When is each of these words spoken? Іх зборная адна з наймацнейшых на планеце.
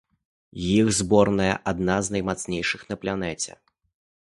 Іх 0.77 0.87
зборная 0.99 1.51
адна 1.73 1.97
з 2.09 2.17
наймацнейшых 2.17 2.81
на 2.91 2.95
планеце. 3.03 3.51